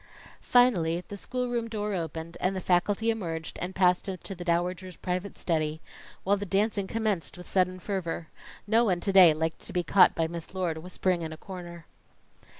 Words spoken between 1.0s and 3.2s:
the schoolroom door opened, and the faculty